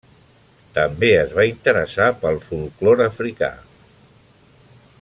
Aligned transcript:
També 0.77 1.09
es 1.17 1.35
va 1.39 1.45
interessar 1.49 2.07
pel 2.23 2.41
folklore 2.47 3.07
africà. 3.09 3.51